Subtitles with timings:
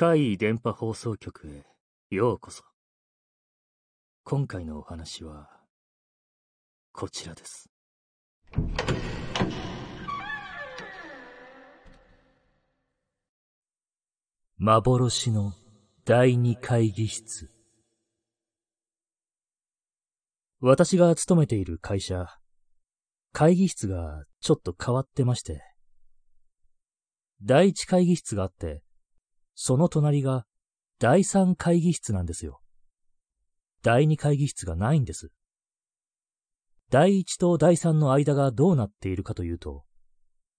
[0.00, 1.66] 怪異電波放送局へ
[2.14, 2.62] ようこそ。
[4.22, 5.50] 今回のお話は、
[6.92, 7.68] こちらです。
[14.58, 15.52] 幻の
[16.04, 17.50] 第二会議室。
[20.60, 22.38] 私が勤めている会社、
[23.32, 25.60] 会議室がちょっと変わってまして、
[27.42, 28.84] 第一会議室があって、
[29.60, 30.46] その隣が
[31.00, 32.60] 第三会議室なんですよ。
[33.82, 35.32] 第二会議室がないんです。
[36.90, 39.82] 第一と第三の間がどうなっているかというと、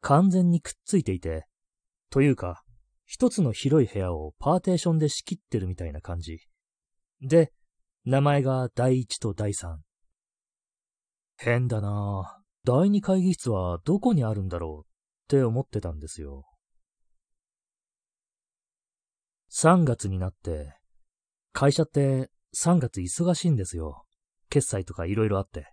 [0.00, 1.48] 完全にくっついていて、
[2.08, 2.62] というか、
[3.04, 6.38] 一つの広い部屋をパーテーションで仕切ってるみたいな感じ。
[7.20, 7.52] で、
[8.04, 9.82] 名前が第一と第三。
[11.36, 12.44] 変だなぁ。
[12.64, 16.44] 第二会議室はどこにあるんだろうって思ってたんですよ。
[19.56, 20.74] 3月になって、
[21.52, 24.04] 会社って3月忙しいんですよ。
[24.50, 25.72] 決済とか色々あって。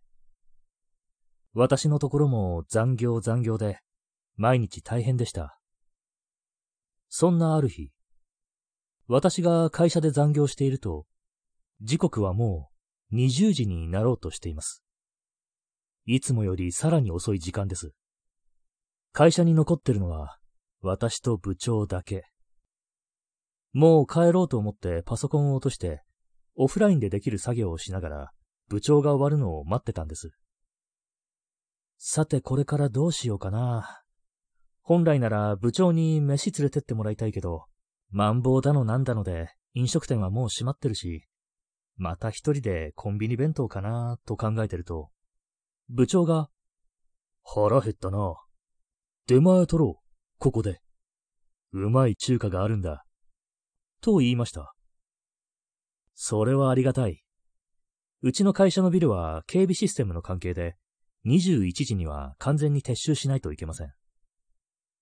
[1.54, 3.80] 私のところも残業残業で、
[4.36, 5.60] 毎日大変でした。
[7.10, 7.92] そんなある日、
[9.08, 11.08] 私が会社で残業していると、
[11.82, 12.70] 時刻はも
[13.12, 14.84] う20時になろうとしています。
[16.06, 17.94] いつもよりさらに遅い時間です。
[19.12, 20.38] 会社に残ってるのは、
[20.82, 22.31] 私と部長だけ。
[23.74, 26.04] もう帰ろうと思ってパソコンを落として、
[26.56, 28.32] オフラインでできる作業をしながら、
[28.68, 30.32] 部長が終わるのを待ってたんです。
[31.98, 34.02] さてこれからどうしようかな。
[34.82, 37.66] 本来なら部長に飯連れてってもらいたいけど、
[38.10, 41.28] マンボウだのなんだので飲食店はもう閉まってるし、
[41.96, 45.12] また一人でコンビニ弁当かなと考えてると、
[45.90, 46.50] 部長が、
[47.44, 48.36] 腹減ったな。
[49.28, 50.82] 出前取ろう、ここで。
[51.74, 53.06] うまい中華があるんだ。
[54.02, 54.74] と言いました。
[56.14, 57.24] それはありがたい。
[58.22, 60.76] うちの会社のビルは警備システムの関係で、
[61.26, 63.94] 21時には完全に撤収しないといけません。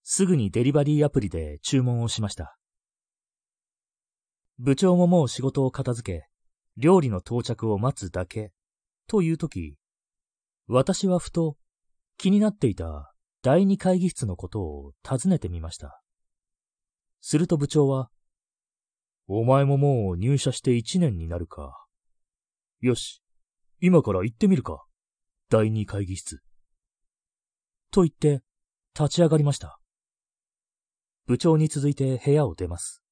[0.03, 2.57] すぐにデリバリーアプリで注文をしました。
[4.57, 6.27] 部長ももう仕事を片付け、
[6.75, 8.51] 料理の到着を待つだけ、
[9.07, 9.75] という時、
[10.67, 11.57] 私はふと
[12.17, 16.01] 気になっていた第二会議室のことを尋ねてみました。
[17.21, 18.09] すると部長は、
[19.31, 21.85] お前ももう入社して一年になるか。
[22.81, 23.21] よし、
[23.79, 24.83] 今から行ってみるか。
[25.51, 26.41] 第二会議室。
[27.91, 28.41] と言って、
[28.97, 29.79] 立ち上がりました。
[31.27, 33.03] 部長に続いて部屋を出ます。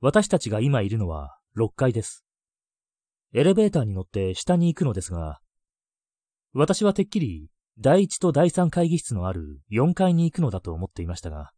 [0.00, 2.24] 私たちが今いるのは6階です。
[3.32, 5.40] エレベーターに乗って下に行くのですが、
[6.52, 7.48] 私はてっきり
[7.80, 11.50] 第一と第三会議室のある4階に行くのだと思っていましたが、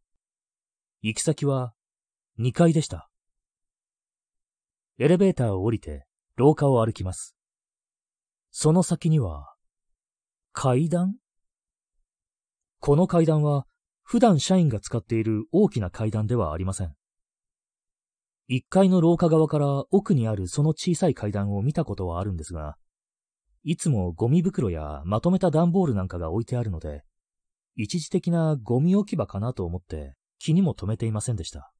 [1.03, 1.73] 行き先は
[2.39, 3.07] 2階でした。
[4.99, 6.05] エレベーターを降りて
[6.37, 7.35] 廊下を歩きます。
[8.49, 9.53] その先には、
[10.53, 11.17] 階段？
[12.79, 13.67] この階段は
[14.01, 16.95] 普段社員が使っている大きな階段ではありません。
[18.49, 22.75] 1階の廊下側から奥にあるその小さい階段を見たことはあるんですが、
[23.63, 27.03] いつもゴミ袋やまとめた段ボールなんかが置いてあるので、
[27.75, 31.71] 一時的なゴミ置き場かなと思って気にも留めていませんでした。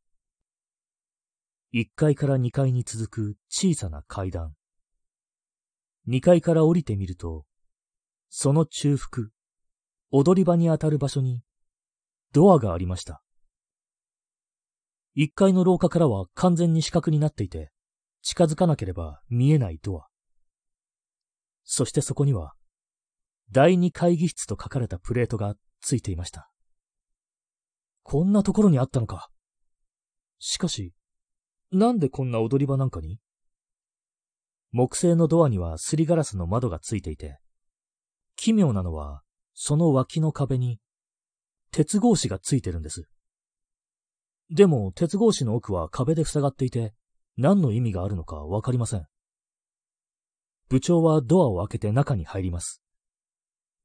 [1.74, 4.54] 1階から2階に続く小さな階段。
[6.08, 7.46] 2階から降りてみると、
[8.30, 9.28] その中腹、
[10.12, 11.42] 踊り場にあたる場所に
[12.32, 13.22] ドアがありました。
[15.18, 17.72] 1階の廊下からは完全に死角になっていて、
[18.22, 20.08] 近づかなければ見えないドア。
[21.64, 22.54] そしてそこには、
[23.52, 26.50] 第二会議室と書かれたプレートがついていました。
[28.04, 29.30] こんなところにあったのか。
[30.40, 30.94] しかし、
[31.72, 33.20] なんでこんな踊り場なんかに？
[34.72, 37.40] 木製のドアにはすりガラスの窓がついていて、
[38.36, 39.22] 奇妙なのは、
[39.54, 40.80] その脇の壁に、
[41.72, 43.10] 鉄格子がついてるんです。
[44.50, 46.94] でも、鉄格子の奥は壁で塞がっていて、
[47.36, 49.06] 何の意味があるのかわかりません。
[50.70, 52.82] 部長はドアを開けて中に入ります。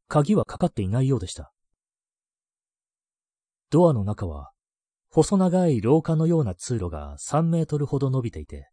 [0.08, 1.52] 鍵はかかっていないようでした。
[3.70, 4.51] ドアの中は、
[5.14, 8.70] 細長い廊下のような通路が3メートルほど伸びていて、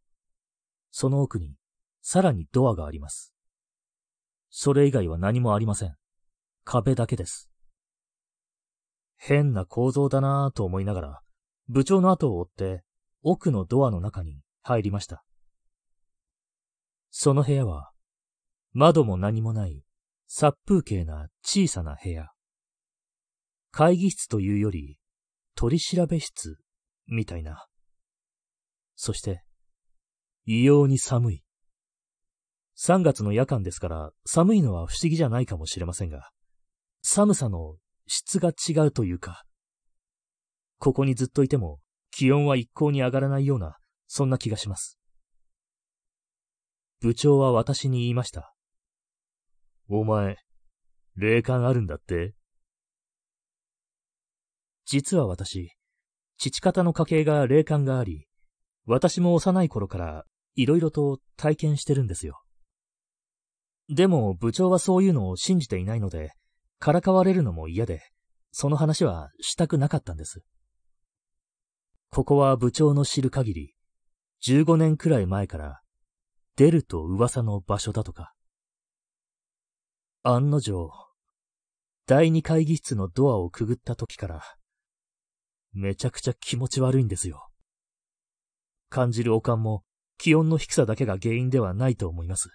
[0.89, 1.56] その奥に
[2.01, 3.33] さらにドアがあります。
[4.50, 5.95] それ以外は何もありません。
[6.63, 7.50] 壁だけです。
[9.18, 11.19] 変な構造だなぁと思いながら、
[11.68, 12.83] 部長の後を追って
[13.21, 15.25] 奥のドアの中に入りました。
[17.09, 17.92] その部屋は、
[18.71, 19.83] 窓も何もない
[20.27, 22.30] 殺風景な小さな部屋。
[23.71, 25.00] 会議室というより、
[25.59, 26.56] 取調べ室
[27.07, 27.67] みたいな。
[28.95, 29.44] そして、
[30.45, 31.44] 異様に寒い。
[32.77, 36.29] 3月の夜間ですから寒いのは不思議じゃないかもしれませんが、
[37.01, 37.75] 寒さの
[38.07, 39.44] 質が違うというか、
[40.77, 44.97] ここにずっといても気温は一向に上がらないような、そんな気がします。
[47.01, 48.56] 部長は私に言いました。
[49.89, 50.38] お前、
[51.17, 52.33] 霊感あるんだって？
[54.89, 55.75] 実は私、
[56.39, 58.25] 父方の家系が霊感があり、
[58.88, 60.25] 私も幼い頃から
[60.56, 62.41] 色々と体験してるんですよ。
[63.88, 66.31] でも部長はそういうのを信じていないので、
[66.80, 68.01] からかわれるのも嫌で、
[68.51, 70.41] その話はしたくなかったんです。
[72.09, 73.75] ここは部長の知る限り、
[74.44, 75.81] 15年くらい前から
[76.56, 78.33] 出ると噂の場所だとか。
[80.24, 80.89] 案の定、
[82.07, 84.42] 第二会議室のドアをくぐった時から、
[85.74, 87.48] めちゃくちゃ気持ち悪いんですよ。
[88.89, 89.83] 感じるお感も
[90.18, 92.50] 気温の低さだけが原因ではないと思います。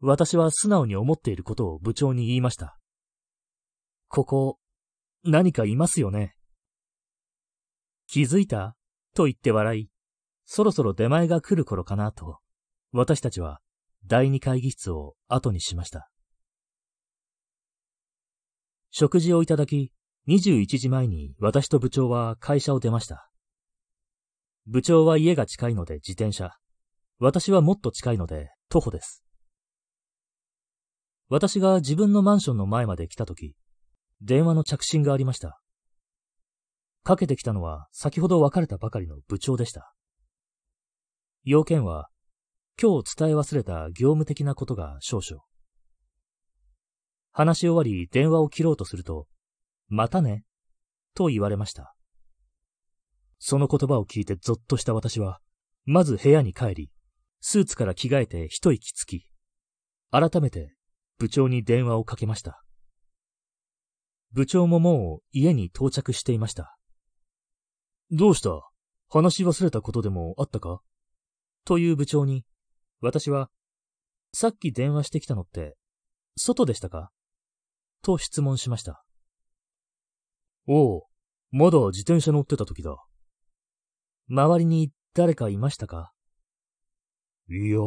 [0.00, 2.78] 私は素直に思っていることを部長に言いました。
[4.08, 4.58] ここ、
[5.22, 6.34] 何かいますよね
[8.08, 8.74] 気づいた？
[9.14, 9.88] と言って笑い、
[10.44, 12.38] そろそろ出前が来る頃かなと、
[12.92, 13.60] 私たちは
[14.06, 16.10] 第二会議室を後にしました。
[18.90, 19.92] 食事をいただき、
[20.28, 23.28] 21時前に私と部長は会社を出ました。
[24.66, 26.52] 部長は家が近いので自転車。
[27.18, 29.24] 私はもっと近いので徒歩です。
[31.28, 33.56] 私が自分のマンションの前まで来たとき、
[34.20, 35.60] 電話の着信がありました。
[37.02, 39.92] かけてきたのは先ほど別れたばかりの部長でした。
[41.42, 42.08] 要件は、
[42.80, 45.42] 今日伝え忘れた業務的なことが少々。
[47.32, 49.26] 話し終わり電話を切ろうとすると、
[49.94, 50.42] またね、
[51.14, 51.94] と言われました。
[53.38, 55.38] その言葉を聞いてゾッとした私は、
[55.84, 56.90] まず部屋に帰り、
[57.42, 59.28] スーツから着替えて一息つき、
[60.10, 60.74] 改めて
[61.18, 62.64] 部長に電話をかけました。
[64.32, 66.74] 部長ももう家に到着していました。
[68.10, 68.62] どうした？
[69.10, 70.80] 話し忘れたことでもあったか？
[71.66, 72.46] という部長に、
[73.02, 73.50] 私は、
[74.32, 75.76] さっき電話してきたのって、
[76.38, 77.10] 外でしたか？
[78.00, 79.04] と質問しました。
[80.66, 81.02] おう、
[81.50, 82.96] まだ自転車乗ってた時だ。
[84.28, 86.12] 周りに誰かいましたか？
[87.48, 87.78] いや、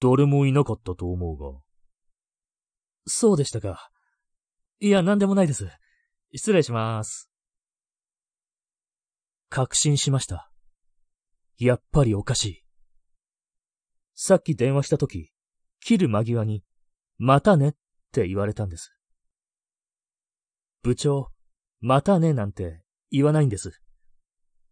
[0.00, 1.60] 誰もいなかったと思うが。
[3.06, 3.90] そうでしたか。
[4.80, 5.68] いや、なんでもないです。
[6.34, 7.30] 失礼します。
[9.48, 10.50] 確信しました。
[11.56, 12.64] やっぱりおかしい。
[14.14, 15.30] さっき電話した時、
[15.80, 16.62] 切る間際に、
[17.16, 17.74] またねっ
[18.12, 18.94] て言われたんです。
[20.82, 21.30] 部長、
[21.80, 23.80] またねなんて言わないんです。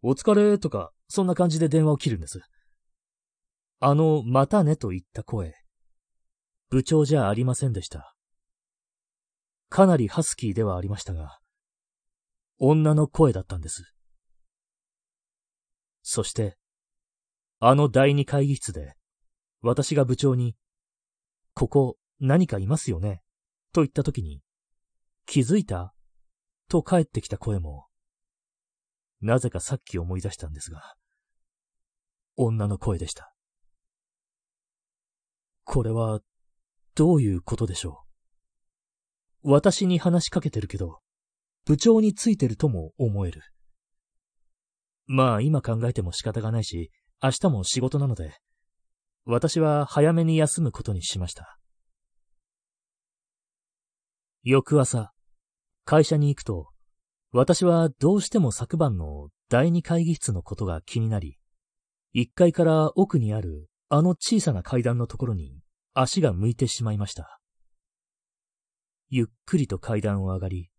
[0.01, 2.41] お疲れとか、そんな感じで電話を切るんです。
[3.79, 5.55] あの、またねと言った声、
[6.69, 8.13] 部長じゃありませんでした。
[9.69, 11.39] かなりハスキーではありましたが、
[12.59, 13.93] 女の声だったんです。
[16.01, 16.57] そして、
[17.59, 18.95] あの第二会議室で、
[19.61, 20.55] 私が部長に、
[21.53, 23.21] ここ何かいますよね？
[23.73, 24.41] と言った時に、
[25.25, 25.93] 気づいた
[26.67, 27.87] と帰ってきた声も、
[29.21, 30.95] なぜかさっき思い出したんですが、
[32.35, 33.33] 女の声でした。
[35.63, 36.19] これは、
[36.95, 38.03] どういうことでしょ
[39.43, 39.51] う？
[39.51, 40.99] 私に話しかけてるけど、
[41.65, 43.41] 部長についてるとも思える。
[45.05, 48.37] まあ今考えても仕方がないし、明日も仕事なので、
[49.25, 51.59] 私は早めに休むことにしました。
[54.43, 55.11] 翌朝、
[55.89, 56.67] 会社に行くと、
[57.31, 61.37] 私はどうしても昨晩の第二会議室のことが気になり、
[62.11, 65.61] 一階から奥にあるあの小さな階段のところに
[65.93, 67.39] 足が向いてしまいました。
[69.09, 70.69] ゆっくりと階段を上がり、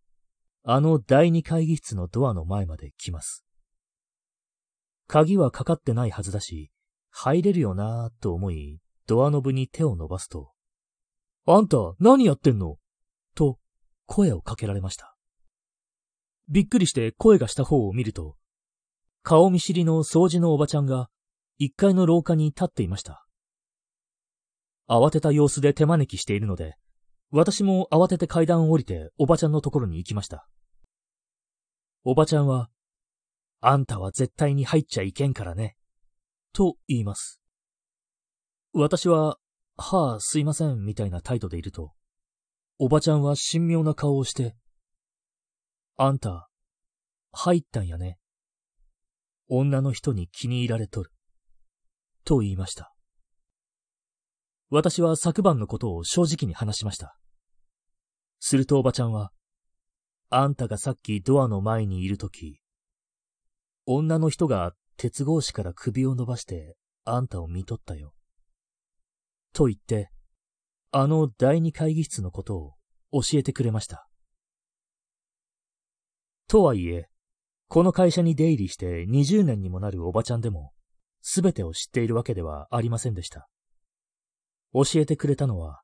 [0.62, 3.47] あの第二会議室のドアの前まで来ます。
[5.07, 6.71] 鍵はかかってないはずだし、
[7.11, 10.50] 入れるよなぁと思い、ドアノブに手を伸ばすと、
[11.47, 12.77] あんた何やってんの？
[13.35, 13.59] と
[14.09, 15.15] 声をかけられました。
[16.49, 18.37] びっくりして声がした方を見ると、
[19.23, 21.11] 顔見知りの掃除のおばちゃんが
[21.59, 23.27] 一階の廊下に立っていました。
[24.88, 26.77] 慌てた様子で手招きしているので、
[27.31, 30.49] 私も慌てて階段を降りておばちゃんのところに行きました。
[32.03, 32.71] おばちゃんは、
[33.61, 35.77] あんたは絶対に入っちゃいけんからね、
[36.55, 37.43] と言います。
[38.73, 39.37] 私は、
[39.77, 41.93] はあ、すいません、みたいな態度でいると、
[42.80, 44.54] おばちゃんは神妙な顔をして、
[45.97, 46.49] あんた、
[47.32, 48.18] 入ったんやね。
[49.49, 51.11] 女の人に気に入られとる。
[52.25, 52.94] と言いました。
[54.70, 57.18] 私は昨晩のことを正直に話しました。
[58.38, 59.32] するとおばちゃんは、
[60.30, 62.61] あんたがさっきドアの前にいるとき、
[63.87, 68.12] 女の人が鉄格子から首を伸ばしてあんたを見とったよ。
[69.52, 70.11] と言って、
[70.90, 72.73] あの第二会議室のことを
[73.21, 74.09] 教えてくれました。
[76.47, 77.09] とはいえ、
[77.68, 80.73] この会社に出入りして20年にもなるおばちゃんでも、
[81.21, 83.49] すべてを知っているわけではありませんでした。
[84.73, 85.83] 教えてくれたのは、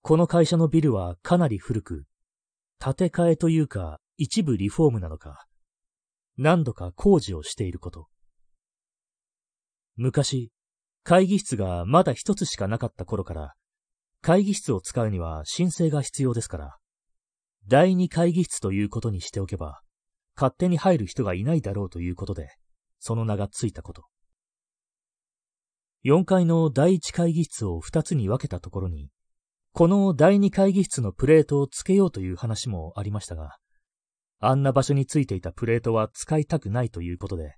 [0.00, 2.04] この会社のビルはかなり古く、
[2.82, 5.46] 建て替えというか一部リフォームなのか、
[6.38, 8.08] 何度か工事をしていること。
[9.96, 10.50] 昔、
[11.02, 13.54] 会議室がまだ一つしかなかった頃から、
[14.22, 16.76] 会議室を使うには申請が必要ですから、
[17.66, 19.80] 第二会議室ということにしておけば、
[20.36, 22.50] 勝手に入る人がいないだろうということで、
[22.98, 24.04] その名がついたこと。
[26.04, 29.10] 4階の第一会議室を2つに分けたところに、
[29.72, 33.56] この第二会議室のプレートを付けようという話もありましたが、
[34.40, 37.56] あんな場所についていたプレートは使いたくないということで、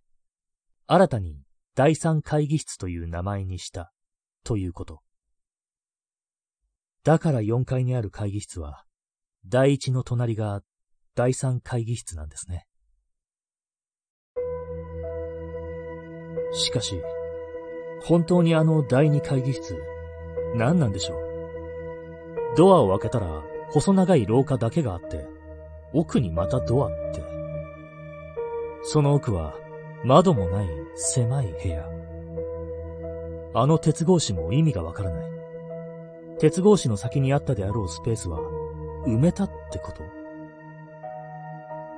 [0.89, 1.41] 新たに
[1.75, 3.93] 第三会議室という名前にした
[4.45, 5.01] ということ。
[7.03, 8.85] だから4階にある会議室は、
[9.47, 10.61] 第一の隣が
[11.15, 12.67] 第三会議室なんですね。
[16.53, 17.01] しかし、
[18.05, 19.83] 本当にあの第二会議室、
[20.55, 21.19] 何なんでしょう？
[22.57, 25.27] ドアを開けたら細長い廊下だけがあって、
[25.95, 27.23] 奥にまたドアって。
[28.83, 29.55] その奥は
[30.05, 31.87] 窓もない狭い部屋。
[33.55, 35.31] あの鉄格子も意味がわからない。
[36.39, 38.41] 鉄格子の先にあったであろうスペースは
[39.07, 40.03] 埋めたってこと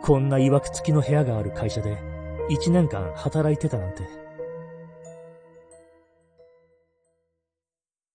[0.02, 1.98] こんな曰く付きの部屋がある会社で
[2.50, 4.02] 一年間働いてたなんて。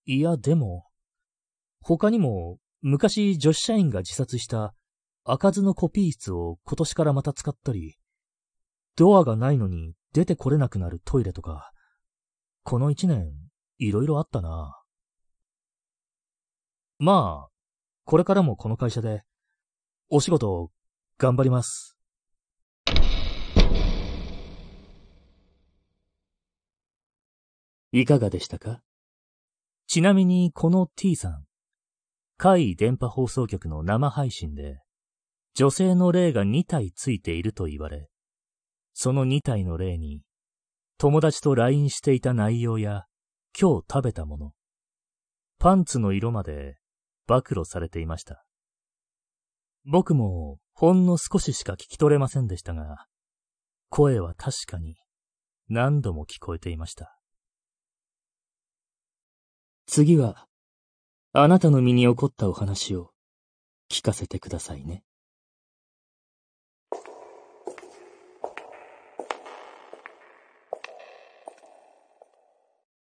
[0.06, 0.86] いや、でも、
[1.82, 4.74] 他にも、昔女子社員が自殺した
[5.24, 7.99] 開かずのコピー室を今年からまた使ったり、
[9.00, 11.72] ドアがないのに出てこれなくなるトイレとか、
[12.64, 13.32] この一年、
[13.78, 14.78] いろいろあったな。
[16.98, 17.50] まあ、
[18.04, 19.24] これからもこの会社で、
[20.10, 20.70] お仕事、
[21.18, 21.98] 頑張ります。
[27.94, 28.82] いかがでしたか？
[29.88, 31.46] ちなみにこの T さん、
[32.36, 34.82] 海電波放送局の生配信で、
[35.54, 38.10] 女性の霊が2体ついていると言われ、
[39.02, 40.24] その2体の霊に、
[40.98, 43.06] 友達と LINE していた内容や、
[43.58, 44.52] 今日食べたもの、
[45.58, 46.76] パンツの色まで
[47.26, 48.44] 暴露されていました。
[49.86, 53.06] 僕もほんの少ししか聞き取れませんでしたが、
[53.88, 54.98] 声は確かに
[55.70, 57.18] 何度も聞こえていました。
[59.86, 60.46] 次は、
[61.32, 63.12] あなたの身に起こったお話を
[63.90, 65.06] 聞かせてくださいね。